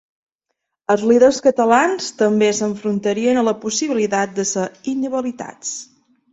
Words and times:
Els 0.93 1.03
líders 1.11 1.41
catalans 1.47 2.07
també 2.23 2.49
s’enfrontarien 2.61 3.43
a 3.43 3.45
la 3.51 3.55
possibilitat 3.69 4.37
de 4.41 4.49
ser 4.55 4.67
inhabilitats. 4.97 5.79